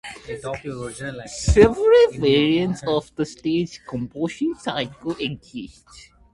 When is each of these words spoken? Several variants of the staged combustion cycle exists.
Several 1.29 2.07
variants 2.13 2.81
of 2.87 3.15
the 3.15 3.23
staged 3.23 3.81
combustion 3.85 4.55
cycle 4.55 5.15
exists. 5.19 6.09